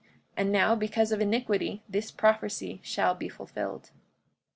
And 0.35 0.51
now, 0.51 0.73
because 0.75 1.11
of 1.11 1.21
iniquity, 1.21 1.83
this 1.87 2.09
prophecy 2.09 2.79
shall 2.81 3.13
be 3.13 3.29
fulfilled. 3.29 3.91